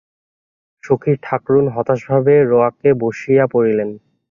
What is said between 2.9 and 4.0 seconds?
বসিয়া পড়িলেন।